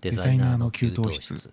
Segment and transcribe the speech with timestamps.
[0.00, 1.50] デザイナーの給湯室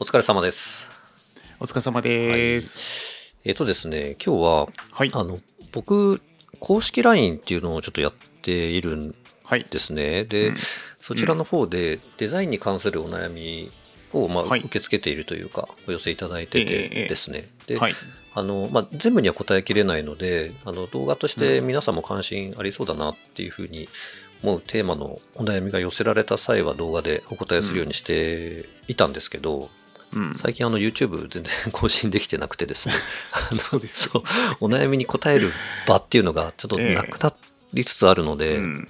[0.00, 0.90] お疲れ様です。
[1.60, 3.36] お疲れ様です。
[3.44, 5.12] えっ、とですね、今日は、はい。
[5.14, 5.38] あの、
[5.70, 6.20] 僕、
[6.58, 8.12] 公式 LINE っていうのをちょっとやっ
[8.42, 9.64] ているんはい。
[9.70, 10.24] ですね。
[10.24, 10.56] で、うん
[10.98, 13.70] そちらの方でデザインに関するお悩み
[14.14, 17.48] を、まあ、はい受け付けているというか、お寄せいただいてえええてえですね。
[17.66, 17.94] で、はい。
[18.34, 23.88] あの、まあ、全部には答えきれないので、あの、動画として皆さんも関心ありそうだなっていうふうに
[24.44, 29.70] 思うテーマのお悩みが寄せられた際は動画でお答えするようにしていたんですけど、
[30.12, 30.34] うん。
[30.36, 32.94] 最近あの YouTube 全然更新できてなくてですね。
[33.52, 34.10] そうです。
[34.10, 34.22] そう。
[34.60, 35.50] お悩みに答える
[35.88, 37.34] 場っていうのがちょっとなくな
[37.72, 38.88] りつつあるので、うん。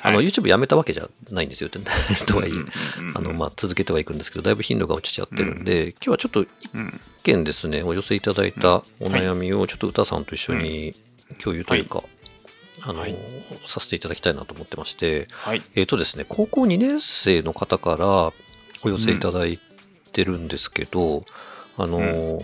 [0.00, 0.26] あのはい。
[0.26, 1.70] YouTube やめたわけじゃないんですよ。
[2.26, 10.94] とはいえ、うんうんうんあの、まあ、続けてはいくんですけど、だいぶ頻度が落ちちゃってるんで、今日はちょっと一うん件ですね、お寄せいただいたお悩みをちょっと歌さんと一緒に
[11.42, 12.02] 共有というか、
[12.82, 13.16] あの、はい
[13.66, 15.62] させていただきたいなと思ってまして、はい。
[15.74, 18.06] えっ、とですね、高校2年生の方から
[18.82, 19.60] お寄せいただい
[20.12, 21.24] てるんですけど、
[21.76, 22.42] あの、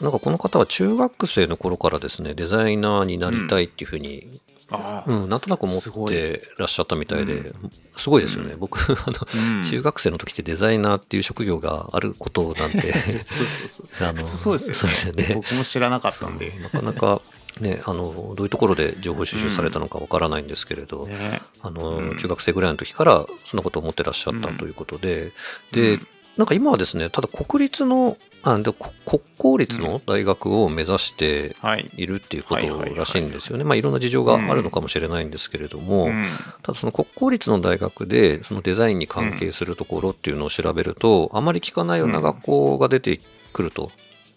[0.00, 5.10] なんかこの方は中学生の頃からですね、デザイナーになりたいっていうふうに、ああ。
[5.10, 7.54] うん、なんとなく思ってらっしゃったみたいで、う
[7.96, 8.52] すごいですよね。
[8.52, 12.92] うん僕、あの、うん中学生の時ってデザイナーっていう職業があることなんて、
[13.24, 14.08] そうそうそう。
[14.08, 14.26] あの。
[14.26, 16.54] そうですよね僕も知らなかったんで。
[16.60, 17.20] なかなか
[17.58, 21.42] ね、あの、どういうところで情報収集されたのかわからないんですけれど、ね。
[21.62, 22.16] あの、うん。
[22.16, 24.56] 中学生ぐらいの時からそんなことを思ってらっしゃったうん。
[24.56, 25.32] ということで、
[25.72, 26.06] で、うん。
[26.36, 31.90] なんか今はですね、ただ国立の、あでこ国公立の大学を目指してはい。
[31.96, 33.64] いるっていうことらしいんですよね。
[33.64, 36.24] まあいろんな事情があるのかもしれないんですけれども、うん。
[36.62, 43.20] ただその国公立の大学でそのデザインに関係するところっていうのを調べると、あまり聞かないような学校が出て
[43.52, 43.90] くると。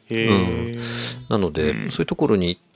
[0.09, 0.77] へえ。
[1.29, 1.91] なので、うん。
[1.91, 2.72] そういうところに行って、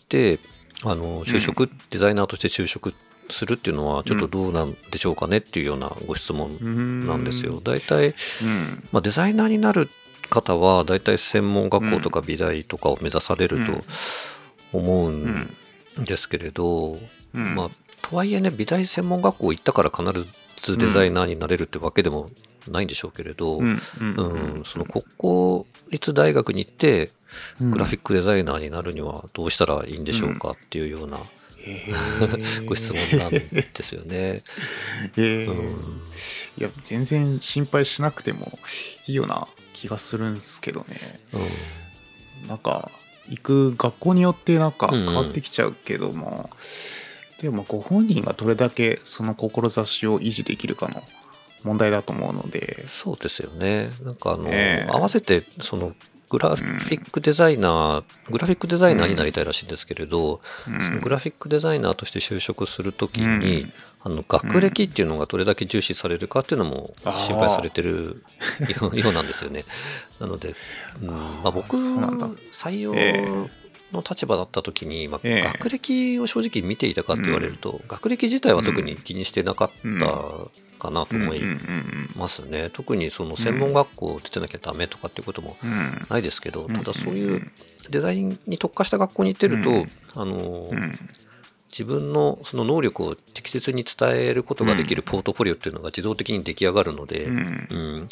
[0.84, 2.94] あの、就職、デザイナーとして就職
[3.30, 7.62] するっていうのはちょっとどうなんでしょうかねっていうようなご質問なんですよ。
[7.64, 8.84] 大体、うん。
[8.92, 9.90] まあ、デザイナーになる
[10.30, 13.80] 方は大体専門学校とか美大とかを目指されると
[14.74, 15.56] 思うん
[15.98, 17.00] ですけれど、
[17.34, 17.56] うん。
[17.56, 17.70] まあ、
[18.02, 20.28] とはいえね、美大専門学校行ったから必
[20.62, 22.30] ずデザイナーになれるってわけでも
[22.72, 23.82] ないんでしょうけれど、うん。
[24.00, 24.16] うん。
[24.16, 27.12] うんその国公立大学に行って、
[27.60, 31.20] うんグラフィックデザイナーになるにはどうしたらいいんでしょうかっていうような
[32.66, 34.44] ご質問なんですよね。
[35.18, 36.02] うん
[36.58, 38.58] いや、全然心配しなくても
[39.08, 40.98] いいような気がするんですけどね。
[42.48, 42.92] なんか
[43.30, 46.50] 行く学校によってなんかうんうん変わってきちゃうけども、
[47.42, 51.04] でもご本人がどれだけその志を維持できるかの
[51.64, 52.86] 問題だと思うので。
[52.88, 53.92] そうですよね。
[54.04, 54.90] なんかあの、ええ。
[54.90, 55.94] 合わせてその
[56.30, 60.82] グラフィックデザイナー、グラフィックデザイナーになりたいらしいんですけれど、うん。
[60.82, 63.74] そのグラフィックデザイナーとして就職するときに、うん。
[64.04, 68.24] あの学歴っていうのがどれだけ重視されるかっていうのも心配されてる
[68.94, 69.66] ようなんですよね。
[70.20, 70.56] なので、
[71.02, 73.26] うんまあ、僕採用え
[73.92, 75.42] の立場だった時に、まあええ。
[75.42, 80.06] 学歴を正直見ていたかって言われると、学歴自体は特に気にしてなかった
[80.78, 81.42] かなと思い
[82.16, 82.70] ますね。
[82.72, 85.58] 特にその専門学校出てなきゃダメとかっていうことも
[86.10, 87.52] ないですけど、うんただそういう
[87.90, 89.88] デザインに特化した学校に行ってると、うん。
[90.16, 90.92] あのうん。
[91.70, 98.10] 自分のその能力を適切に伝えることができるポートフォリオっていうのが自動的に出来上がるので、うん。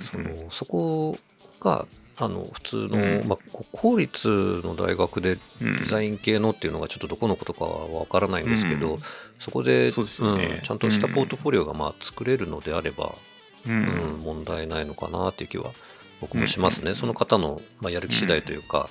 [0.00, 1.18] そのそこ
[1.60, 1.86] が
[2.24, 3.28] あの普通の、うん。
[3.28, 4.28] まあ、こ公立
[4.64, 5.76] の大学でうん。
[5.76, 8.98] デザイン系のっていうのがちょっとどこのことかはわからないんですけど、うん。
[9.38, 9.86] そこでね。
[9.86, 13.14] うんちゃんとしたポートフォリオがまあ作れるのであれば、
[13.66, 14.18] ううん。
[14.18, 15.72] ん問題ないのかなっていう気は
[16.20, 16.96] 僕もしますね、うん。
[16.96, 18.88] その方の、まあ、やる気次第というか、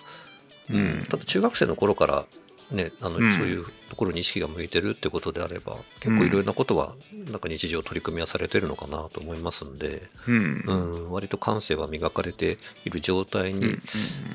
[0.69, 0.75] うん。
[0.75, 1.03] うん。
[1.09, 2.25] ただ中学生の頃から、
[2.71, 3.31] ね、あのうん。
[3.33, 6.95] そういうところに意識が向いてるってことであれば結構いろいろなことは
[7.29, 10.63] なんか日常取り組みはされてるのかなと思いますんで、うん。
[10.65, 10.73] うう
[11.05, 13.79] んん、割と感性は磨かれている状態にうん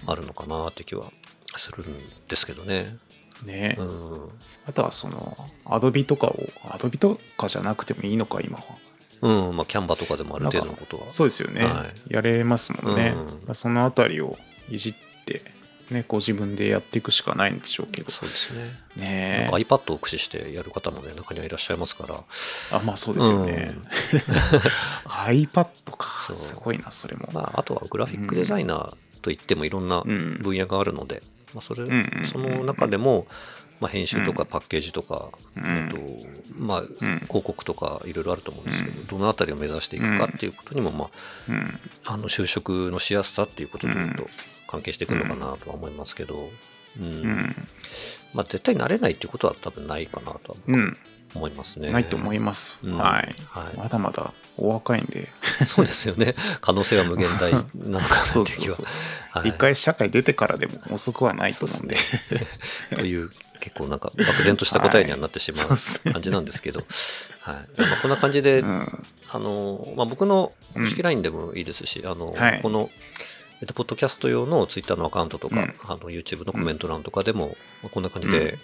[0.07, 1.11] あるのかなって気は
[1.57, 2.97] するんですけどね。
[3.45, 3.77] ね。
[3.79, 4.29] うん。
[4.67, 8.65] あとはそのアドビとかをアドビとかじゃなくてもいいのか今は。
[9.23, 11.05] うんまあ、キャンバとかでもある程度のことは。
[11.09, 13.25] そうですよね、はやれますもんね、うん。
[13.27, 14.37] まあそのあたりを
[14.69, 15.06] いじって
[15.91, 18.11] ねこう自分でやっていくしかないんでしょうけど。
[18.11, 18.75] そうですね。
[18.97, 22.23] ね iPad を駆使してやる方もね、中にはいらっしゃいますから。
[22.73, 23.77] あまあそうですよね、
[25.07, 25.67] iPad
[25.97, 26.07] か。
[26.29, 26.37] そう。
[26.37, 30.39] すごいなそれも、まあ、あとはグラフィックデザイナーといってもいろんなうん。
[30.43, 31.23] 分野があるので、
[31.55, 33.27] まあ、それんうんうんその中でも、
[33.81, 35.89] まあ、編集とかパッケージとか、うん。
[35.91, 35.99] と
[36.59, 36.87] まあ、ん。
[36.97, 39.07] 広告とかいろいろあると思うんですけど、うん。
[39.07, 41.11] どのあたりを目指していくかっていうことにも、ま
[41.49, 41.81] うん。
[42.05, 44.27] あ、あの就職のしやすさっていうことでいうと、
[44.67, 46.51] 関係してくるのかなとは思いますけど、
[46.99, 47.05] うん。
[47.05, 47.57] うん。
[48.35, 50.97] まあ、絶対慣れないっていうことは多分ないかなとはうん。
[51.35, 51.91] 思いますね。
[51.91, 52.97] ないと思います、うん。
[52.97, 53.35] はい。
[53.49, 53.77] はい。
[53.77, 55.29] まだまだお若いんで。
[55.67, 56.35] そうですよね。
[56.61, 58.77] 可能性は無限大なのかなって気は。
[59.45, 61.97] 一回社会出てからでも遅くはないと思うんで。
[62.97, 63.31] という
[63.61, 66.85] 結構なんか漠然とした答えにはなってしま そう感じなんですけど、
[67.41, 67.81] はい。
[67.81, 69.05] まあ、こんな感じで、うん。
[69.29, 72.61] あのまあ、僕の公式 LINE でもいいですし、あのはい。
[72.63, 72.91] この、
[73.61, 75.75] えっと、ポッドキャスト用の Twitter のアカウントとか、うん。
[75.85, 78.59] あの YouTube のコメント欄とかでも、まあこんな感じで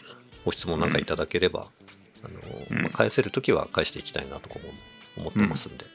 [0.44, 1.67] ご質問なんかいただければ、
[2.25, 2.35] あの
[2.71, 2.83] うん。
[2.83, 4.61] まあ返せるときは返していきたいなとかも
[5.17, 5.87] 思ってますんで、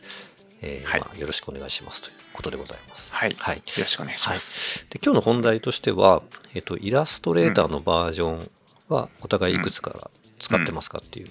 [0.62, 1.00] えーはい。
[1.00, 3.12] まあ、よろしくお願いしますということでございます。
[3.14, 3.58] はい、はい。
[3.58, 6.24] よろしくお願いします、で今日の本題としては、
[6.56, 8.52] えっと、イラストレーターのバージョン
[8.90, 10.10] はお互いいくつから
[10.40, 11.28] 使ってますかっていう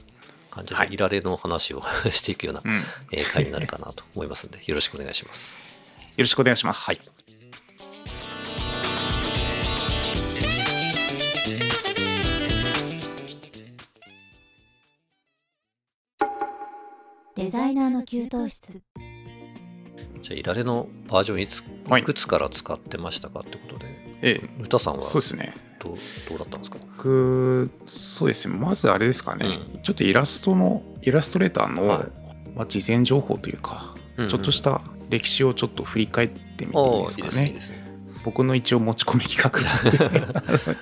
[0.50, 0.92] 感じで、はい。
[0.92, 2.62] いられの話を していくような、
[3.10, 5.54] えー回になるかなと思いますので、よろしくお願いします。
[6.16, 7.15] ろしくお願いします、はい
[17.36, 18.80] デザイナーの給湯室。
[20.22, 23.86] じゃあ、いられのバージョンいつ、はいいくつから使ってましたかってことで、
[24.22, 24.62] ええ。
[24.62, 25.52] 歌さんはそうですね。
[25.78, 25.96] どう
[26.30, 26.78] どうだったんですか？
[26.80, 28.56] 僕そうですね。
[28.56, 32.08] まずあれですかね、うちょっとイラストのイラストレーターの、はい。
[32.56, 34.30] まあ、事前情報というか、うんうん。
[34.30, 34.80] ちょっとした
[35.10, 37.84] 歴史をちょっと振り返ってみていいですかね、いいねですね。
[38.24, 40.76] 僕の一応持ち込み企画なんで。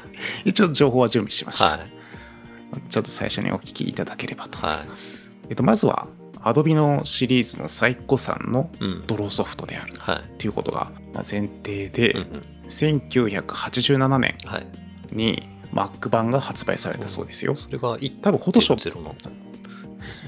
[0.47, 1.91] 一応情報は準備しました、はい。
[2.89, 6.09] ちょっと最初にお聞きいただければと思います、えっと、まずは
[6.45, 9.05] Adobe のシリーズの最古参のうん。
[9.07, 10.39] ドローソフトであるはい。
[10.39, 12.43] ということがまあ前提で、うんうん。
[12.69, 14.67] 1987年はい。
[15.13, 19.15] に Mac 版が発売されたそうですよそれが1.0多分 Photoshop の。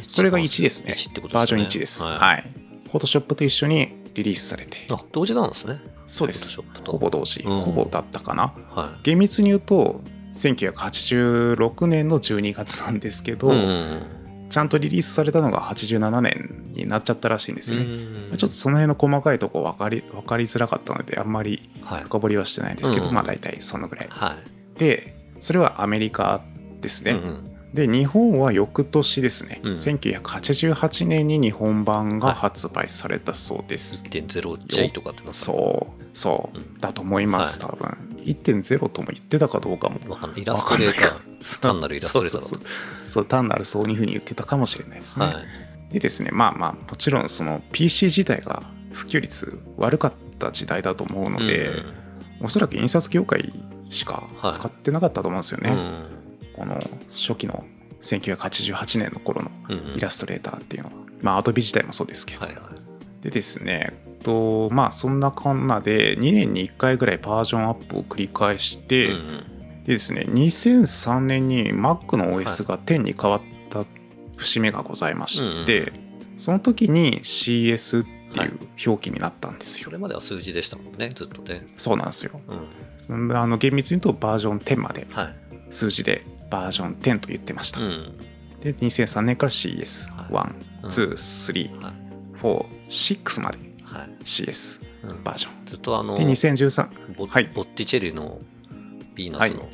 [0.09, 1.35] それが1ですね1ってことですね。
[1.35, 2.19] バージョン1ですはい。
[2.19, 2.51] はい、
[2.91, 5.81] Photoshop と一緒にリリースされてあ、同時なんですね。
[6.07, 10.01] そうですほぼ同時、うんほぼだったかなは厳密に言うと
[10.35, 13.57] 1986年の12月なんですけど、い。
[13.57, 14.16] うん
[14.49, 18.37] ちゃんとリリースされたのが87年になっちゃったらしいんですよね、うん。
[18.37, 22.03] ちょっとその辺の細かいとこ分かり分かりづらかったのであんまりはい。
[22.05, 24.09] 深掘りはしてないですけど、うんまあ大体そのぐらい。
[24.11, 24.37] は
[24.77, 24.79] い。
[24.79, 26.43] でそれはアメリカ
[26.81, 27.75] ですね、うんうん。
[27.75, 29.73] で日本は翌年ですね、うん。
[29.73, 36.03] 1988年に日本版が発売されたそうです、1.0J とかってなそう。
[36.17, 36.81] そう、うん。
[36.81, 40.43] だと思います、多分1.0とも言ってたかどうかもわかんない。
[40.43, 42.69] イラストレータそう 単なるイラストレーターだ
[43.09, 45.27] そう単なるそういうふうに言ってたかもしれないですー。
[45.27, 45.45] ね、はい。
[45.93, 48.63] でですねまあまあもちろんその PC 自体が
[48.93, 51.95] 普及率悪かった時代だと思うので、うん。
[52.43, 53.53] おそらく印刷業界
[53.89, 56.53] しか使ってなかったと思うんですよね、うん。
[56.55, 56.79] この
[57.09, 57.65] 初期の
[58.03, 59.97] 1988年の頃のうんうん。
[59.97, 63.23] イラストレーターっていうのは、まあアドビ自体もそうですけど、はいはい。
[63.23, 69.53] でですねとまあそんなこんなで2年に1回ぐらいバージョンアップを繰り返して、うんうん
[69.87, 73.41] でですね2003年に Mac の OS が10に変わっ
[73.71, 73.85] た
[74.35, 75.93] 節目がございまして、
[76.37, 81.69] その時に CS っていう表記になったんですよ、それまでは数字でしたもんね、ずっとね。
[81.77, 82.41] そうなんですよ
[83.09, 83.37] うん。
[83.37, 85.37] あの厳密に言うとバージョン10まではい。
[85.71, 88.19] 数字でバージョン10と言ってました、うん。
[88.61, 90.51] で2003年から CS1、は
[90.83, 91.95] い2、3、はい。
[92.43, 93.66] 4、6まではい
[94.25, 95.23] CS うん。
[95.25, 95.67] バージョン。
[95.67, 97.51] ずっとあの、で、2013、ボはい。
[97.55, 98.39] ボッティチェリの
[99.17, 99.69] ヴィーナスの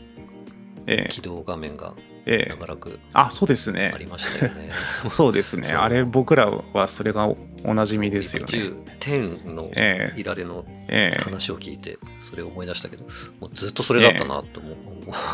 [0.86, 1.94] えー起動画面が
[2.26, 3.94] えー長らくあ、そうですあね。
[3.98, 4.70] りましたよね。
[5.10, 5.68] そうですね。
[5.74, 8.48] あれ、僕らはそれがおおなじみですよね。
[8.48, 11.22] 10、10のえいられのええ。
[11.22, 13.10] 話を聞いて、それを思い出したけど、も
[13.42, 14.76] うずっとそれだったなと思う。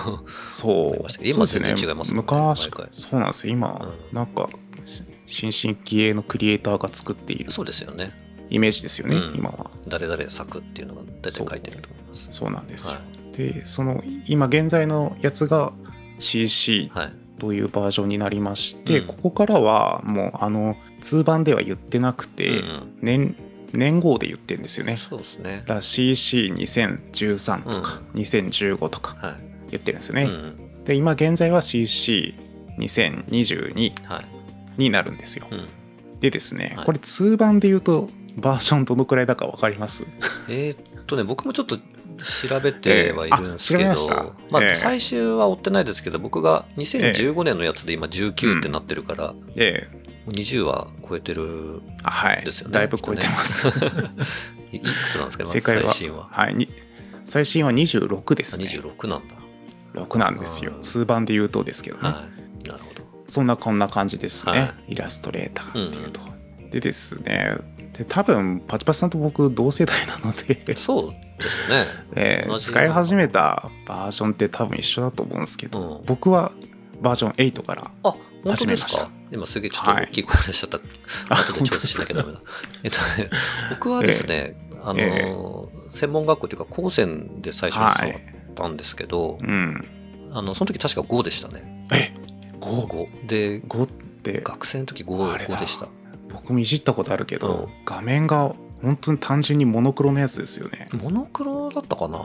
[0.51, 0.73] そう。
[0.89, 1.19] 思いました。
[1.21, 3.53] けど今全然違いますね昔そうなんですよ。
[3.53, 4.49] 今、うなんか
[4.85, 7.51] し新進気鋭のクリエイターが作っている。
[7.51, 8.28] そうですよね。
[8.51, 9.35] イメージですよね、うん。
[9.37, 9.71] 今は。
[9.87, 12.29] 誰々作っていうのが大体書いてると思います。
[12.33, 12.51] そう。
[12.51, 12.89] なんです。
[12.89, 13.01] よ、は
[13.37, 15.73] でその今現在のやつが
[16.19, 17.13] CC はい。
[17.39, 19.07] というバージョンになりまして、うん。
[19.07, 23.37] ここからはもうあの通版では言ってなくて、うん年
[23.73, 24.97] 年号で言ってるんですよね。
[24.97, 25.59] そうですね。
[25.59, 25.63] だ。
[25.67, 29.37] から CC2013 とか、2015とかはい。
[29.71, 34.27] 言ってるんですよね、うんで今現在は CC2022 はい。
[34.79, 35.69] になるんですよ、うん。
[36.19, 36.87] でですね、はい。
[36.87, 38.09] これ通版で言うと
[38.41, 40.07] バージョンどのくらいだか分かります？
[40.49, 44.75] えーっとね、僕もちょっと調べてはいるんですけど、ええあ調べままあ、ええ。
[44.75, 49.99] 最終は追ってないですけど、僕が2015年のやつで今19ってなってるから、もええ。
[50.27, 52.75] う20は超えてるあはい、ですよね。
[52.75, 53.69] だいぶ超えてます、
[54.73, 55.83] い いくつなんですか、今正解は。
[55.91, 56.29] 最新は？
[56.31, 56.69] はいに
[57.25, 58.67] 最新は26であすね。
[58.67, 59.35] 26なんだ。
[60.03, 60.73] 6なんですよ。
[60.83, 62.25] 通版で言うとですけどね、は
[62.65, 62.69] い。
[62.69, 63.03] なるほど。
[63.29, 66.21] そんなこんな感じですね、はイラストレーターっていうと、
[66.71, 67.57] でですね
[67.99, 71.11] で多分パチパチさんと僕同世代なので、そう
[71.43, 71.87] ですね。
[72.15, 76.53] えー使い始めたバージョンって多分一緒だと思うんですけど、うん僕は
[77.03, 78.57] バージョン8からあ、本当ですか？
[78.57, 80.79] 始めました今すげえちょっと大きい声出しちゃった。
[81.29, 82.41] あ後で調査しなきゃダメだ。
[82.85, 83.31] えっとね、
[83.71, 88.21] 僕はですね、あのー、専門学校というか高専で最初に触っ
[88.55, 89.85] たんですけど、うん
[90.33, 91.85] あの、その時確か5でしたね。
[91.93, 92.13] え
[92.61, 92.87] 5?
[92.87, 93.27] 5。
[93.27, 95.89] で、5って学生の時 5, あれだ5でした。
[96.43, 97.85] 僕もいじったことあるけど、うん。
[97.85, 100.85] 画面が本当に単純にモノクロのやつですよね。
[100.93, 102.19] モノクロだったかな？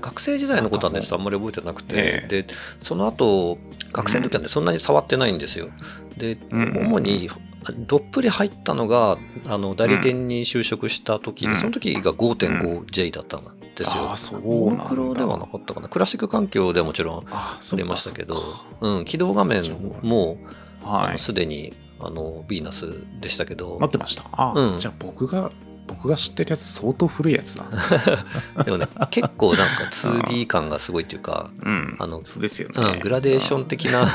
[0.00, 2.46] 学生時代のことはね、あんまり覚えてなくて、えで、
[2.80, 3.58] その後、
[3.92, 5.68] 学生の時はね、そんなに触ってないんですよ。
[6.18, 7.30] で、うん主に、
[7.78, 11.56] どっぷり入ったのが、あの、代理店に就職した時に、うん。
[11.56, 14.02] その時が 5.5J だったんですよ。
[14.04, 14.84] ああそうんだ。
[14.84, 15.88] ノクロではなかったかな。
[15.88, 19.62] クラシック環境ではもちろんあありましたけどそっか、うん、起動画面
[20.02, 20.38] も、
[20.82, 21.18] あのはい。
[21.18, 23.78] すでに、あの、ヴィーナスでしたけど。
[23.80, 24.24] な、ってました。
[24.32, 24.78] あ、うん。
[24.78, 25.50] じゃあ僕が
[25.86, 27.66] 僕が知ってるやつ相当古いやつだ。
[28.64, 31.96] でもね、結構なんか 2D 感がすごいっていうか、うん。
[31.98, 34.06] あのそうですよね、うん、グラデーション的な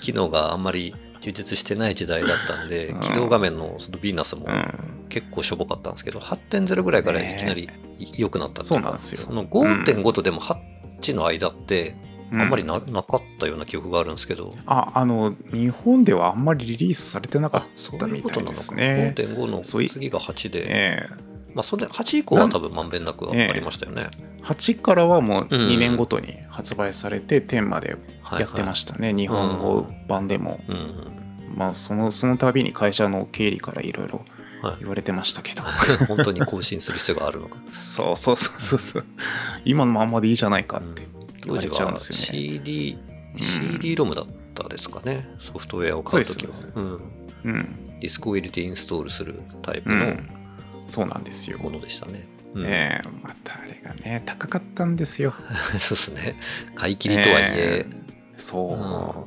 [0.00, 4.88] 機能があんまり充実してない時代だったんでうん、起動画面のそのヴィーナスもうん。
[5.08, 7.68] 結構しょぼかったんですけど、8.0ぐらいからいきなり
[7.98, 9.20] 良くなったっていそうなんですよ。
[9.20, 11.96] その5.5とでも8の間って、
[12.32, 18.10] あんまりな,、なかったような記憶があるんですけど、ああの日本ではあんまりリリースされてなかっあ、そうたい。
[18.10, 19.14] ですね。
[19.16, 21.06] 5.5のそうい次が8たで、え
[21.54, 24.08] まあそれ8以降は多分まんべんなくありましたよね。
[24.18, 25.68] え8からはもううん。
[25.68, 30.72] 2年ごとに発売されて10まではい、やってまししたね、日本語版でも、た。
[30.74, 30.80] うん。
[30.80, 31.54] うん。
[31.56, 34.24] まあそのその度に会社の経理からいろいろ
[34.60, 34.76] はい。
[34.80, 35.62] 言われてましたけど、
[36.08, 37.58] 本当に更新する必要があるのか。
[37.72, 39.04] そうそうそうそうそう。
[39.64, 41.06] 今のまんまでいいじゃないかって
[41.54, 42.98] 言われ当時はちゃうんですよね、CD、
[43.34, 43.40] うん。
[43.40, 46.52] CD ロムだったですかね、ソフトウェアを買うときは。
[46.52, 47.00] そうん。
[47.44, 47.98] うん。
[48.00, 50.28] ディスクを入れてインストールするタイプのうん。
[50.86, 52.26] そうなんですよ、ものでしたね。
[52.54, 52.66] うん。
[52.66, 55.34] ええまたあれがね高かったんですよ。
[55.78, 56.40] そうですね。
[56.74, 57.86] 買い切りとはいえ、
[58.36, 59.26] そ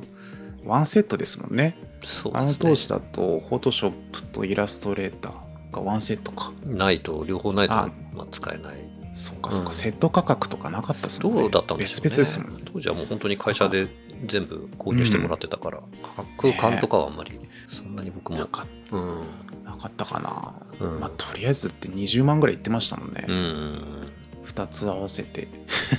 [0.64, 1.76] う、ワンセットですもんね。
[2.00, 2.40] そうですね。
[2.40, 6.52] あの当時だとフォトショップとイラストレーターがワンセットか。
[6.68, 9.01] ないと、両方ないとあまあ使えない。
[9.14, 12.10] そっかそっか、うんセット価格とかなかったですもんねどうだったんでしょうね。
[12.10, 13.88] 別々ですもん当時はもう本当に会社で
[14.26, 18.38] 全部購入してもらってたから、価格感とかはあんまり、そんなに僕も。
[18.38, 19.20] なかうん。
[19.64, 24.12] なかったかな、うんまあとりあえずって20万ぐらいいってましたもんね、うんうん。
[24.46, 25.48] 2つ合わせて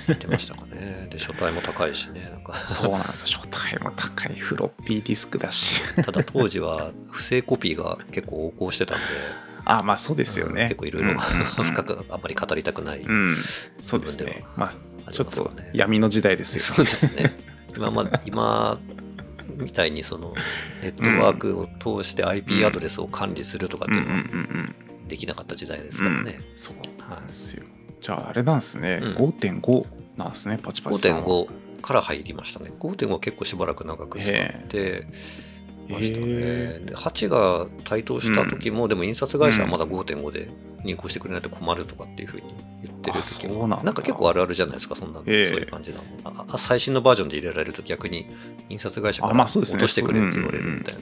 [0.07, 1.07] 言ってましたかね。
[1.11, 2.29] で、書体も高いしね。
[2.29, 9.03] なんかそうなんですよ書体も高いフロッピーディスクだしただ当時は不正コピーが結構横行してたんで、
[9.65, 10.63] あまあそうですよね。
[10.63, 13.35] 結構いろいろ 深くあんまり語りたくない、うん。
[13.81, 14.43] そうですね。
[14.55, 14.73] ま
[15.05, 16.63] あちょっと闇の時代ですよ。
[16.63, 17.37] そうですね。
[17.75, 18.79] 今ま今
[19.57, 20.33] みたいにその
[20.81, 21.67] ネットワークを
[22.03, 24.75] 通して IP アドレスを管理するとかっていうのはん
[25.07, 26.41] できなかった時代ですうんからね。
[26.55, 27.63] そうなんですよ。
[28.01, 29.15] じゃああれなんですね、うん。
[29.15, 29.85] 5.5
[30.17, 30.59] なんですね。
[30.61, 31.21] パチパチさん。
[31.21, 32.71] は5.5から入りましたね。
[32.79, 34.33] 5.5は結構しばらく長く使っ
[34.67, 35.07] て
[35.89, 36.25] ましたね。
[36.27, 40.49] へで8が台頭した時も、でも印刷会社はまだ5.5で
[40.83, 43.93] 入稿してくれないと困るとかっていうふうに言ってる時もあそうなんだ。
[43.93, 45.45] か結構あるあるじゃないですか、そんな、ええ。
[45.45, 45.99] そういう感じな
[46.31, 48.27] の最新のバージョンで入れられると逆に
[48.69, 51.01] 印刷会社から落としてくれって言われるみたいな。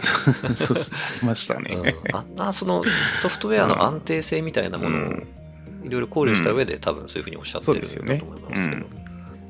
[1.23, 2.15] ましたね、うん。
[2.15, 2.83] あんなその
[3.21, 5.27] ソフトウェアの安定性みたいなものをうん。
[5.83, 8.85] いろいろ考慮した上で多分そういうふうにおっしゃってるんだと思いますけど、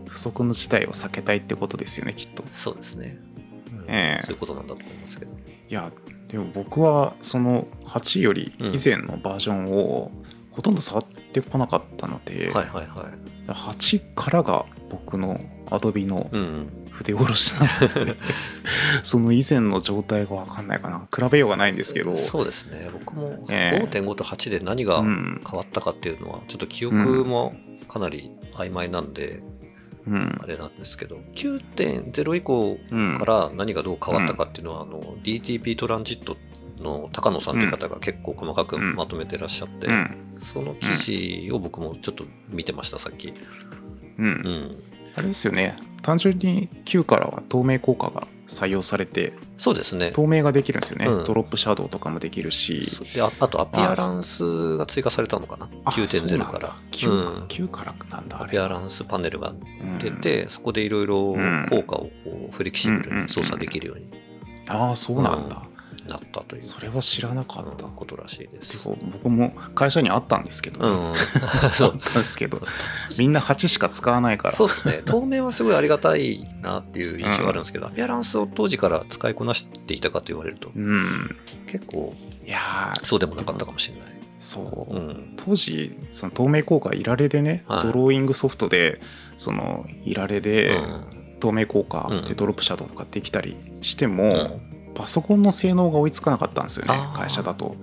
[0.08, 2.46] 不測の事態を避けたいってことですよねきっと。
[2.54, 3.20] そうですね、
[4.22, 5.32] そういうことなんだと思いますけど。
[5.32, 5.92] いや
[6.28, 10.12] でも僕はその8より以前のバージョンを
[10.52, 13.10] ほとんど触ってこなかったので、はいはいは
[13.48, 13.52] い。
[13.52, 16.78] 8からが僕の Adobe のうんうん。
[16.92, 17.62] 筆下ろしな
[18.02, 18.18] ので、
[19.02, 21.08] その以前の状態が分かんないかな。
[21.14, 22.18] 比べようがないんですけど。
[22.18, 22.90] そうですね。
[22.92, 23.86] 僕もええ。
[23.86, 25.42] 5.5と8で何がうん。
[25.50, 27.56] 変わったかっていうのはちょっと記憶も
[27.88, 29.51] かなり曖昧なんでうん
[30.42, 33.18] あれなんですけど9.0以降うん。
[33.18, 36.38] から何がどう変わったかっていうのはあの DTP トランジット
[36.80, 38.96] の高野さんという方が結構細かくうん。
[38.96, 40.40] まとめてらっしゃってうん。
[40.42, 43.34] その記事を僕もちょっと見てましたさっき。
[44.18, 44.26] うん。
[44.26, 44.84] うん。
[45.16, 45.76] あれですよね。
[46.02, 50.12] 単純に9からは透明効果が採用されてそうですね。
[50.12, 51.26] 透明ができるんですよね、うん。
[51.26, 52.86] ドロップシャドウとかもできるし。
[53.14, 55.70] でああとアピアランスが追加されたのかな？
[55.86, 56.60] あそう9.0なんだ。
[56.60, 57.44] から9か、うん。
[57.46, 59.54] 9からなんだアピアランスパネルがう
[59.86, 59.98] ん。
[59.98, 61.68] 出て、そこでいろいろうん。
[61.70, 64.08] 効果をこうフレキシブルに操作できるように。
[64.68, 65.64] ああそうなんだ、
[66.12, 68.88] なったという、それは知らなかった、うんことらしいです。
[68.88, 71.16] 僕も会社にあ ったんですけど、うん、うう。
[71.16, 72.60] あったんですけど
[73.20, 74.56] みんな8しか使わないから。
[74.56, 81.36] そうですね透明はすごいありがたいなっていう印象があるんですけど、アピアランスを当時から使いこなしていたかと言われるとうん。
[81.68, 82.16] 結構
[82.46, 84.12] いやーそうでもなかったかもしれない。
[84.40, 85.34] そう、うん。
[85.38, 87.84] 当時その透明効果いられでね、はい。
[87.84, 89.00] ドローイングソフトで
[89.38, 91.22] そのいられでうん。
[91.40, 92.26] 透明効果うん。
[92.26, 94.60] でドロップシャドウとかできたりしても、
[94.94, 97.76] パソコンの性能が追いつかなかったんですよね会社だと。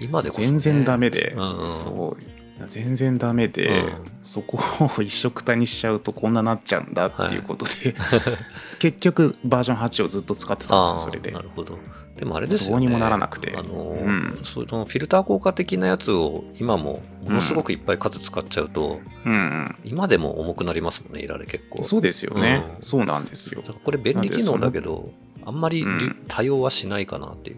[0.00, 1.72] 今でね、全然ダメで、うんうん。
[1.74, 2.22] そう。
[2.68, 3.90] 全然ダメで、うん。
[4.22, 4.58] そこ
[4.98, 7.94] を一緒くたにしちゃうとこんななっちゃうんだっていうことで、
[8.78, 11.30] 結局バージョン8をずっと使ってたんですよそれで。
[11.30, 11.78] なるほど。
[12.16, 12.72] でもあれですよね。
[12.72, 13.54] どうにもならなくて。
[13.56, 14.40] あの、うん。
[14.42, 19.76] そのフィルター効果的なやつを今もものすごくいっぱい数使っちゃうと、うんうん。
[19.84, 21.82] 今でも重くなりますもんね、いられ結構。
[21.82, 22.82] そうですよね、うん。
[22.82, 23.62] そうなんですよ。
[23.62, 25.10] だからこれ便利機能だけど、
[25.44, 27.56] あんまりうん多用はしないかなっていう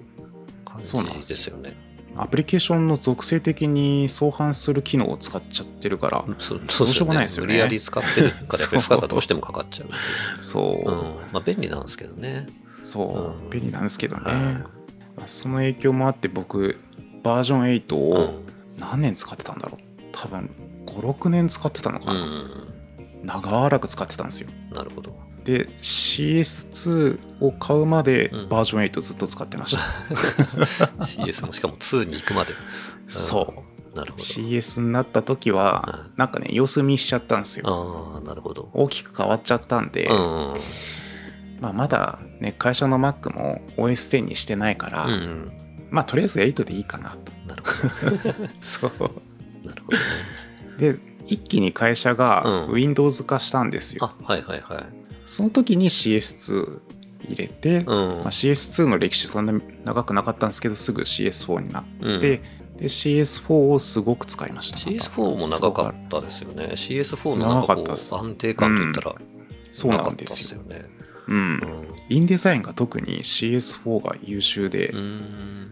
[0.64, 1.76] 感じそうなんでですよね。
[2.14, 10.44] アプリケーションの属性的に相反する機能を使っちゃってるから、そうどうしようもないですよね無理やり使ってるから、そう FF がどうしてもかかっちゃうう。
[10.44, 11.32] そう、うん。
[11.32, 12.48] まあ便利なんですけどね。
[12.82, 14.64] そう、うん便利なんですけどね、はい
[15.26, 16.78] その影響もあって僕
[17.22, 18.42] バージョン8うをん。
[18.78, 20.50] 何年使ってたんだろう多分
[20.86, 22.66] 56年使ってたのかな、うん。
[23.24, 25.16] 長らく使ってたんですよなるほど。
[25.44, 29.82] で CS2 を買うまでうんバージョン8ずっと使ってました、
[31.02, 32.54] CS もしかも2に行くまで。
[33.08, 33.54] そ
[33.92, 34.24] うなるほど。
[34.24, 38.70] CS になった時はなんかね様子見しちゃったんですよああ、なるほど。
[38.72, 40.54] 大きく変わっちゃったんで、うん。
[41.60, 45.52] まあ、まだね会社の Mac も OS10 にしてないから、うん。
[45.90, 48.34] まあとりあえず8でいいかなとなるほど。
[48.62, 48.92] そう
[49.66, 50.02] なるほどね。
[50.78, 55.01] で一気に会社がうん Windows 化したんですよ、あ、はいはいはい。
[55.26, 56.80] その時に CS2
[57.28, 57.86] 入れて、うん。
[57.86, 59.52] まあ、CS2 の歴史そんな
[59.84, 62.20] 長くなかったんですけどすぐ CS4 になって、うん
[62.82, 66.70] で CS4 をすごく使いました CS4 も長かったですよね。
[66.72, 69.14] CS4 の長かったっすう安定感といったら
[69.70, 70.86] そうななかったでんですよね。
[71.28, 71.86] うんうん。
[72.08, 75.70] インデザインが特に CS4 が優秀でう、ん。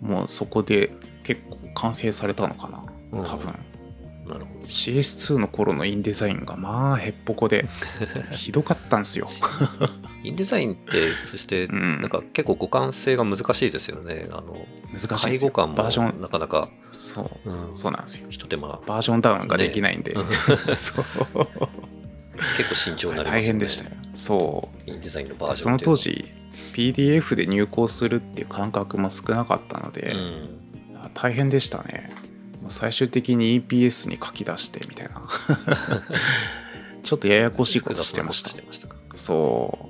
[0.00, 0.92] もうそこで
[1.24, 3.54] 結構完成されたのかなうん多分、
[4.28, 4.64] なるほど。
[4.66, 7.68] CS2 の頃のインデザインがまあへっぽこで
[8.32, 9.28] ひどかったんですよ。
[10.24, 12.00] インデザインって、そして、うん。
[12.00, 14.26] なんか結構互換性が難しいですよね。
[14.30, 16.20] あの、難しいで介すバージョン。
[16.20, 17.50] なかなか、そう。
[17.50, 18.26] うん、そうなんですよ。
[18.30, 20.20] 一手間、バージョンダウンができないんで、ね。
[20.74, 21.04] そう。
[22.56, 23.58] 結構慎重になりますよね。
[23.58, 23.90] 大変でしたよ。
[24.14, 30.66] そインデザインのバーうそのジョンっていう当時 PDF で入稿するっていう感覚も少なかったので、うん。
[31.14, 32.10] 大変でしたね
[32.70, 35.22] 最終的に EPS に書き出してみたいな。
[37.02, 38.50] ちょっとややこしいことしてました。
[39.14, 39.85] そう。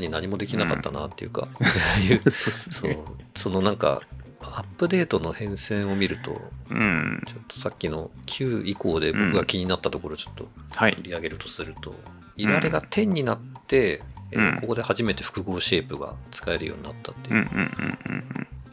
[0.00, 2.98] に何もできなかったなっていうか、 そうですそうね、
[3.34, 4.02] そのなんか、
[4.42, 7.22] アップデートの変遷を見ると、うん。
[7.26, 10.96] ちょっとさっきの9以降で僕が気になったところちょっとはい。
[10.96, 11.94] 取り上げるとすると、
[12.36, 17.30] いられが10になって、えーうんここで初めて複合シェイプが使えるようになったって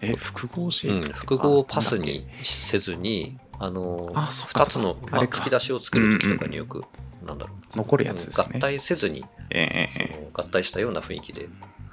[0.06, 0.16] いう。
[0.18, 6.84] 複合シェうんイプって複合をパスにせずに、あの、あそうか2つの、まあ、引き出しを作るときとかによく、
[7.26, 7.74] なんだろう。
[7.74, 8.58] け残るやつですね。
[8.58, 9.26] 合体せずに、
[10.34, 11.50] 合体したような雰囲気で、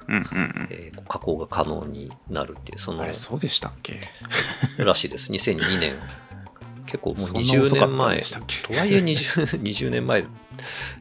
[0.07, 3.99] うんうんえー加工が可能になるっていう、そうんのあれそうでしたっけ？
[4.77, 5.31] らしいです。
[5.31, 5.95] 2002年。
[6.87, 8.21] 結構もうそんな20遅かったん年前。
[8.21, 10.23] とはいえ 20, 20年前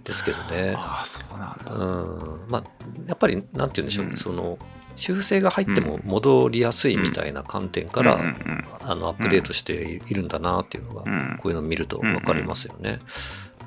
[0.02, 0.74] ですけどね。
[0.76, 2.50] ああそうなんだうん。
[2.50, 2.64] まあ、
[3.06, 4.58] やっぱり、なんて言うんでしょう、うんその、
[4.96, 9.72] 修正が入っても戻りやすいみたいな観点から、うんうんあのアップデートして
[10.06, 12.90] いるんだなっていうのが、うんこういうのを見ると分かりますよね。
[12.90, 13.00] うん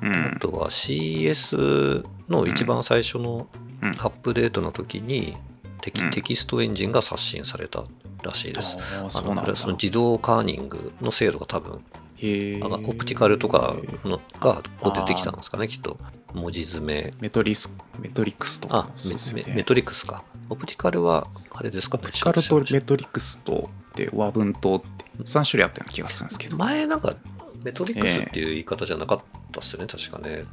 [0.02, 0.32] うん。
[0.36, 3.46] あとは CS の一番最初の
[3.82, 3.88] うん。
[3.90, 5.36] アップデートの時に
[5.80, 6.10] テキうん。
[6.10, 7.84] テキストエンジンが刷新された
[8.22, 8.76] らしいです。
[8.98, 9.10] あの
[9.56, 11.76] その自動カーニングの精度が多分あ
[12.18, 15.96] オプティカルとかのがこう出てきたんですかねきっと。
[16.34, 17.14] 文字詰め。
[17.20, 20.24] メトリスメトリックスとかねメメトリックスか。
[20.50, 26.56] オプティカルはあれですかねオプティカルとメトリックスとで和文とって3種類あったような気がするんですけど。
[26.56, 27.14] 前なんか
[27.62, 29.20] メトリックスっていう言い方じゃなかっ
[29.52, 30.44] たっすよね、確かね。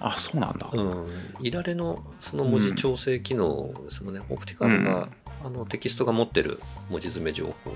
[0.00, 0.68] あそうなんだ。
[0.72, 1.08] うん。
[1.40, 5.08] いられのその文字調整機能ですもんね、オプティカルが、
[5.44, 7.72] あのテキストが持ってる文字詰め情報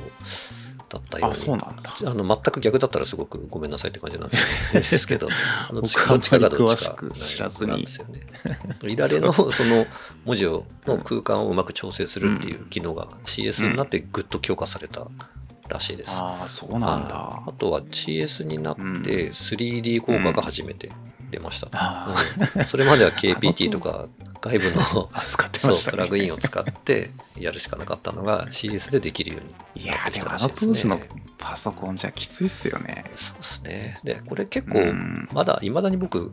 [0.89, 1.33] だったように。
[1.33, 1.97] あそうなんだ。
[2.07, 5.29] あの全く逆だったらすごくごめんなさいって感じなんです けど、
[5.69, 7.71] あの僕はどっちかがどっちあか知らずに。
[7.71, 8.27] なんですよね。
[8.85, 9.87] いられのその
[10.25, 15.07] 文字をの空間をうまく調整するっていう機能が CS になってぐっと強化された
[15.69, 16.13] らしいです。
[16.15, 20.91] ああそうなんあだあとは CS になって 3D 効果が初めて
[21.31, 22.15] 出ました、あ
[22.57, 22.65] うん。
[22.65, 24.07] それまでは KPT とか
[24.41, 25.97] 外部の あ使ってそうましたね。
[25.97, 29.41] プラグインを使ってやるしかなかったのが CS でできるよ
[29.75, 30.69] うになってきたらしいですね。
[30.69, 31.01] の当時の
[31.39, 33.05] パソコンじゃきついっすよね。
[33.17, 33.99] そうですね。
[34.05, 35.29] でこれ結構うん。
[35.33, 36.33] まだいまだに僕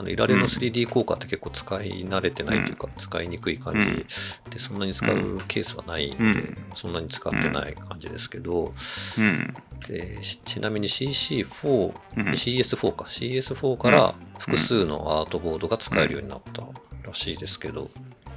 [0.00, 4.06] あのいられの 3D 効果って結構使い慣れてないというか、使いにくい感じ
[4.50, 6.56] でそんなに使うケースはないんで、うん。
[6.74, 8.72] そんなに使ってない感じですけど、
[9.18, 9.54] うん。
[9.86, 12.24] でしちなみに CC4、うん。
[12.28, 13.04] CS4 か。
[13.04, 16.62] CS4 から複数のアートボードが使えるようになった
[17.06, 17.90] らしいですけど、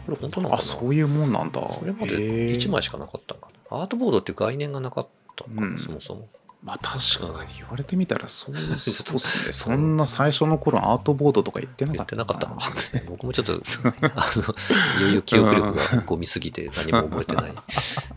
[0.05, 0.59] これ本当なのかな？
[0.59, 1.61] あそういうもんなんだ。
[1.71, 2.51] それまでへー。
[2.51, 3.77] 1枚しかなかったのかな？
[3.77, 5.77] アートボードっていう概念がなかったのかな、うん。
[5.77, 6.27] そもそも
[6.63, 7.57] まあ確かに。
[7.57, 9.51] 言われてみたらそうそうっすね。
[9.53, 12.81] そんな最初の頃アートボードとか言ってなかったてなかったかもしれない。
[12.81, 13.05] ですね。
[13.07, 13.53] 僕もちょっと、
[14.15, 17.53] あの、いよいよ記憶力がゴミすぎて何も覚えてない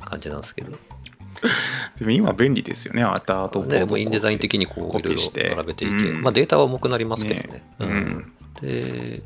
[0.05, 0.73] 感じなんですけど。
[1.99, 5.21] でも今便利ですよねアートボードね、もうインデザイン的にこう、コいろいろ
[5.57, 6.23] 並べていけ、うん。
[6.23, 7.49] まあデータは重くなりますけどね。
[7.49, 7.65] ね。
[7.81, 7.91] ううん。
[7.91, 8.33] ん
[8.63, 9.25] で、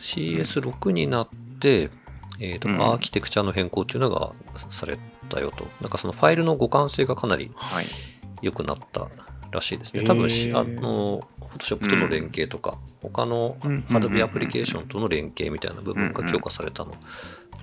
[0.00, 1.28] CS6 になっ
[1.58, 1.90] て、
[2.38, 2.80] えーとうん。
[2.80, 4.32] アーキテクチャの変更っていうのが
[4.68, 5.66] されたよと。
[5.80, 7.86] なんかそのファイルの互換性がかなりはい
[8.42, 9.08] 良くなった
[9.50, 10.04] らしいですね。
[10.04, 13.82] 多分し、あの、Photoshop との連携とか、他のうん。
[13.82, 16.94] ハードウェアアプリケーションとの連携みたいな部分が強化されたの、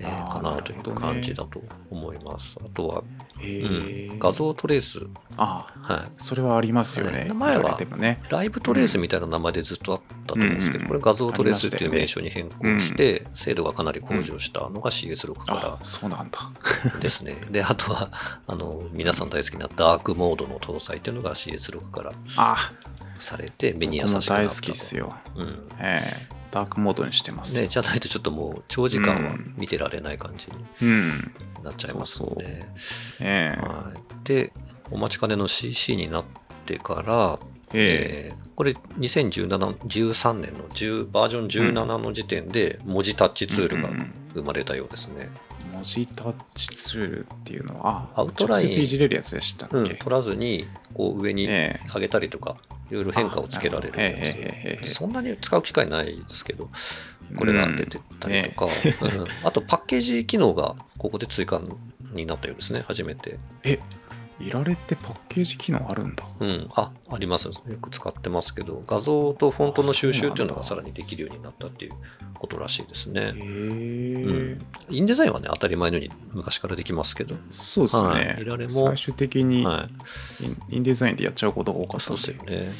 [0.00, 2.56] えーあーかなという感じだと思います。
[2.64, 3.02] あとは、
[3.40, 5.06] へうんー画像トレース、
[5.36, 5.98] あはい。
[6.18, 7.24] それはありますよね。
[7.24, 7.78] ね前は
[8.30, 16.38] ライブトレースみたいな名前でずっとあったと思うんですけど、うんこれ画像トレースっていう名称に変更して、精度がかなり向上したのが CS6 かあそうなんだ。
[16.92, 17.42] ら ですね。
[17.50, 18.10] で、あとは、
[18.46, 22.72] あの、皆さん大好きなダークモードの搭載っていうのが CS6 からあ
[23.18, 24.34] されて、目に優しくなったと。
[24.34, 25.14] 大好きっすよ。
[25.36, 25.68] うん。
[25.80, 27.64] ええダークモードにしてますよ。
[27.64, 31.34] ね、じゃないとちょっともう長時間は見てられない感じにうん。
[31.62, 32.72] なっちゃいますもんね。
[34.24, 34.52] で、
[34.90, 36.24] お待ちかねの CC になっ
[36.64, 37.38] てから、
[37.74, 38.34] ええ。
[38.42, 44.12] ーこれ2017 13年の10バージョン17の時点で文字タッチツールがうんうん。
[44.32, 45.30] 生まれたようですね。
[45.72, 51.86] 文字タッチツールっていうのはあアウトライン直接いじれるやつでしたっけ、うん、取らずにこう上にええ。
[51.92, 52.56] 上げたりとか、
[52.90, 56.70] いろいろ変化をつけられるそんなに使う機会ないですけど、
[57.36, 58.70] これが出てたりとか、うん。
[59.44, 61.60] あとパッケージ機能がここで追加
[62.12, 63.38] になったようですね、初めて。
[63.64, 63.78] え
[64.38, 66.24] いられってパッケージ機能あるんだ。
[66.40, 67.48] うん、あ、あります。
[67.48, 71.92] よく使ってますけど、画像とフォントの収集っていうのがさらにできるようになったっていう
[72.34, 73.32] ことらしいですへね。
[73.34, 74.58] え、
[74.90, 78.42] インデザインはね、当たり前のように昔からできますけど、そうですね、はい。
[78.42, 79.88] いられも最終的には
[80.70, 80.76] い。
[80.76, 82.72] インデザインでやっちゃうことが多かったそうんですでよね。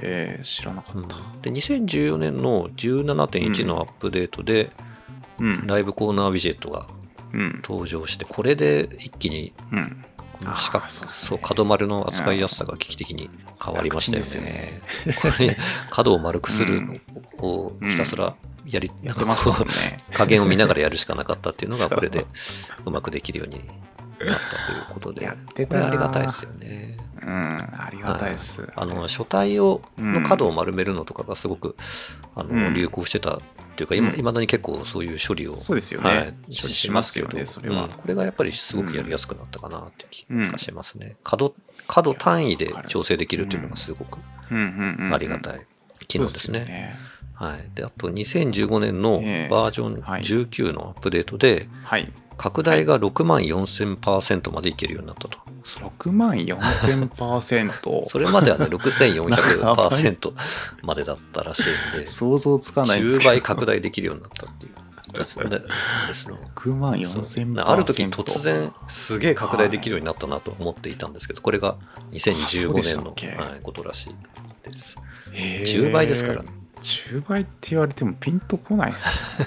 [0.00, 1.04] えー知らなかうん。
[1.04, 4.70] った、で、2014年の17.1のアップデートで、
[5.38, 5.66] うん。
[5.66, 6.88] ライブコーナーウィジェットが
[7.34, 7.60] うん。
[7.62, 10.04] 登場して、これで一気にうん
[10.56, 11.10] 四角そうね。
[11.10, 13.30] そう角丸の扱いやすさが劇的に
[13.62, 14.82] 変わりましたよね。
[15.20, 15.56] これ
[15.90, 16.94] 角を丸くするの
[17.38, 18.34] をひたすら
[18.66, 19.74] やり、やってましたもんね。
[20.12, 22.26] 加減を見ながらやるしかなかったっていうのがこれで
[22.84, 23.64] うまくできるように
[24.20, 26.98] なったということで、こたれありがたいですよね。
[27.22, 30.12] うんありがたいです、あの書体をうん。
[30.12, 31.76] の角を丸めるのとかがすごく
[32.34, 32.74] あの、うん。
[32.74, 33.40] 流行してた
[33.74, 34.14] っていうか今、うん。
[34.14, 37.90] 未だに結構そういう処理をそうですよね、はい、処理ししますすけどねそれは、うん。
[37.90, 41.16] これがやっぱりすごくやりやすくなったかなって気がしますね。
[41.24, 41.54] 角
[41.86, 45.66] 角単位で調整できるっていうのがすごくありがたい
[46.08, 46.96] 機能ですね。
[47.34, 49.48] はい、であと2015年のええ。
[49.50, 55.38] バージョンはい19のアップデートで、はい拡大が6万4000%までいけるようになったと。
[55.64, 60.32] 6万4000%それまではね、 6400%
[60.82, 65.44] までだったらしいんで、想像つかないです10けど倍拡大できるようになったっていうことですね。
[66.08, 71.76] ですね6万そう4000%ある時突然すげえ拡大できるようになったなと思っていたんですけど、これが
[72.10, 74.96] 2015あそうでした年の、はい、ことらしいです。
[75.32, 76.63] へー10倍ですからね。
[76.84, 79.42] 10倍って言われてもピンとこないっす。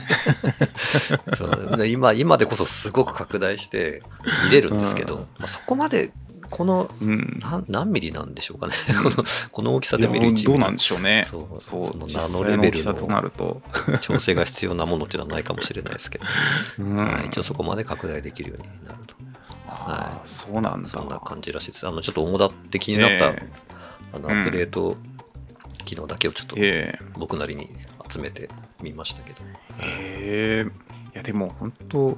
[1.88, 4.02] 今今でこそすごく拡大して
[4.46, 5.22] 見れるんですけど、うん。
[5.22, 6.12] まあ、そこまで
[6.50, 7.40] このうん。
[7.42, 8.74] 何何ミリなんでしょうかね、
[9.04, 11.26] この この大きさで見る1ミリいやどうなんでしょうね。
[11.30, 11.62] そう。
[11.62, 13.62] そうその実ナノ際レベルの
[14.02, 16.26] 調整が必要なものっていうのはないかもしれないですけど、
[16.80, 16.96] うん。
[16.96, 17.28] はい。
[17.28, 19.16] 一応そこまで拡大できるようになると。
[19.70, 20.90] あーそうなんだ。
[20.90, 21.88] そんな感じらしいです。
[21.88, 23.50] あのちょっと主だって気になった、え。
[24.14, 24.98] あのアップデート
[25.88, 27.06] 機能だけをちょっとええ。
[27.18, 27.70] 僕なりに
[28.10, 28.50] 集めて
[28.82, 29.40] みましたけど、
[29.80, 30.70] ええ。
[31.14, 32.18] いやでも本当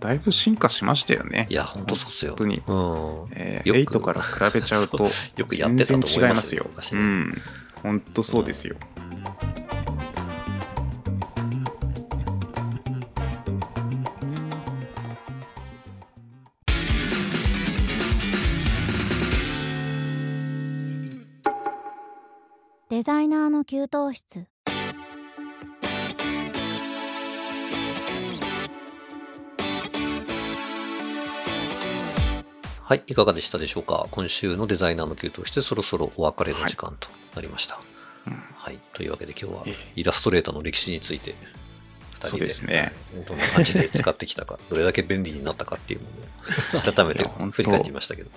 [0.00, 1.46] だいぶ進化しましたよね。
[1.48, 2.32] いやほんとそうっすよ。
[2.32, 3.28] 本当に、うん。
[3.32, 6.10] えー、よく8から比べちゃうとよくやってたと思いますよ。
[6.12, 6.66] 全然違いますよ。
[6.68, 7.00] 昔ね。
[7.00, 7.42] うん。
[7.82, 8.93] 本当そうですよ、デザ
[32.86, 34.08] はい、いかがでしたでしょうか？
[34.10, 37.80] 今週のデザイナーの給湯室、そろそろお別れの時間となりました。
[38.26, 39.92] うんはい、というわけで今日はええ。
[39.96, 41.34] イラストレーターの歴史について
[42.10, 42.92] 二人そうですね。
[43.26, 46.08] どんな感じで使ってきたか、 どれだけ便利になったかっていうも
[46.74, 48.30] のを改めて振り返ってみましたけど。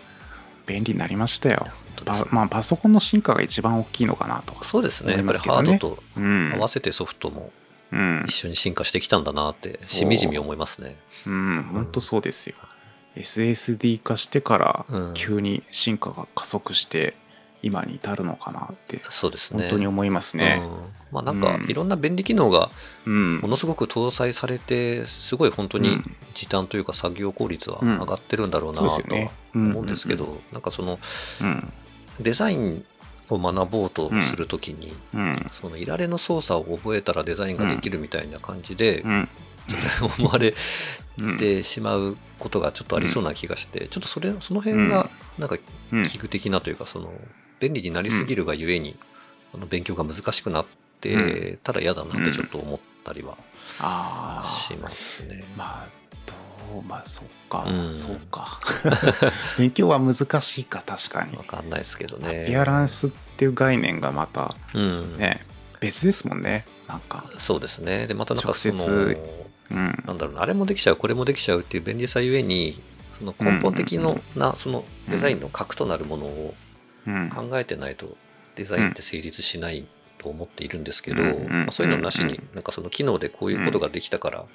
[0.65, 1.67] 便利になりましたよ。
[2.31, 6.53] まあパソコンの進化が一番大きいのかなとそうですね、やっぱりハードとうん。
[6.55, 7.51] 合わせてソフトも
[7.91, 8.23] うん。
[8.25, 10.97] 一緒に進化してきたんだなって、しみじみ思いますね。
[11.25, 11.69] うん。
[11.69, 12.55] 本当そうですよ
[13.21, 15.13] SSD 化してからうん。
[15.13, 17.15] 急に進化が加速して
[17.63, 19.63] 今に至るのかなってそうですね。
[19.63, 20.62] 本当に思いますね。
[20.62, 20.69] うん。
[21.12, 21.69] まあなんかうん。
[21.69, 22.69] いろんな便利機能が
[23.06, 23.39] うん。
[23.39, 26.15] ものすごく搭載されてすごい本当にうん。
[26.36, 27.99] 時短というか作業効率はうん。
[27.99, 29.01] 上がってるんだろうなと
[29.56, 30.99] 思うんですけどなんかその
[31.41, 31.73] うん。
[32.19, 32.86] デザイン
[33.30, 35.36] を学ぼうとするときにうん。
[35.51, 39.30] そのいられの操作を覚えたらデザインができるみたいな感じでうん。
[39.67, 40.53] ちょっと思われ
[41.19, 45.58] うんてしまうことがちょっとありそうな気がしてちょっとそれその辺がなんか
[45.91, 46.04] うん。
[46.06, 47.12] 器具的なというかその
[47.60, 48.95] 便利になりすぎるがゆえに
[49.54, 50.65] あの勉強が難しくなっ
[51.02, 53.38] てたら嫌だなってちょっと思ったりは
[53.80, 55.43] ああしますね。
[55.56, 55.88] まあ
[56.71, 57.93] どうまあそうか、うん。
[57.93, 58.60] そうか。
[59.58, 61.36] 勉強は難しいか確かに。
[61.38, 62.45] わかんないですけどアね。
[62.47, 65.45] ピアランスっていう概念がまたうん、ね
[65.80, 67.26] 別ですもんねなんか。
[67.38, 68.08] そうですね。
[68.08, 69.13] で、またなんかその、
[69.71, 70.03] うん。
[70.06, 72.82] なんだろうな、あれもできちゃう、これもできちゃうっていう便利さゆえに、
[73.17, 76.56] その根本的のな、そのデザインの核となるものを
[77.08, 77.30] うん。
[77.30, 78.17] 考えてないと、
[78.56, 84.49] デザインって成立しないと思っているんですけど、まあ、そういうのなしにうん、なんかその機能でこういうことができたから、うこ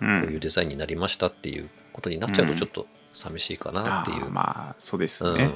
[0.00, 2.58] ういうんデザインになりましたっていうことになっちゃうと、うん。
[2.58, 4.30] ちょっと寂しいかなっていう。
[4.30, 5.50] まあそうですうん、ね、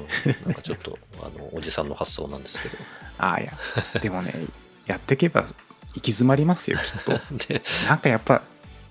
[0.45, 2.77] なんかちょっとあのおじさんの発想なんですけど。
[3.19, 3.53] ああいや。
[4.01, 4.35] でもね
[4.87, 5.49] やっていけば行
[5.95, 7.12] き詰まりますよきっと。
[7.49, 8.42] で なんかやっぱ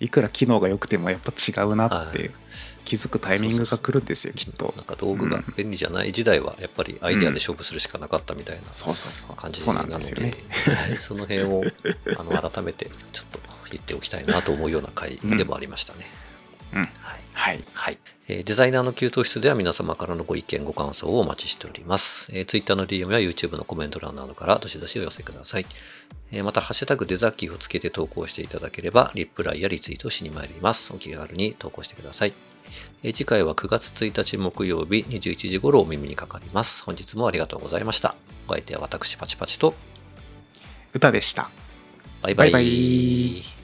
[0.05, 2.31] いくら機能が良くてもやっぱ違うなっはて
[2.85, 4.73] 気づくタイミングが来るんですよきっと。
[4.77, 9.35] なんか道具が便利じゃない時代はやっぱりアイデアで勝負するしかなかったみたいなそうそうそう。
[9.35, 10.39] 感じそうなので、
[10.99, 11.63] その辺を
[12.17, 13.39] あの改めてちょっと
[13.71, 16.05] 言っておきたいなと思うような回でもありましたね。
[16.19, 16.24] うん
[16.81, 16.89] はい
[17.33, 22.27] はいはいえーデザイナーの給湯室では皆様からのご意見、ご感想をお待ちしております。
[22.33, 25.65] えー、Twitter の DM や YouTube のコメント欄などからどしどしお寄せください。
[26.31, 30.91] えーまた、ハッシュタグデザッキーをつけて投稿していただければ、リプライやリツイートをしに参ります。
[30.91, 32.33] お気軽に投稿してください。
[33.03, 36.83] えー次回は9月1日木曜日21時頃お耳にかかります。
[36.83, 38.15] 本日もありがとうございました。
[38.47, 39.75] お相手は私パチパチと、
[40.93, 41.49] 歌でした
[42.21, 42.51] バイバイ。
[42.51, 43.54] バイバイ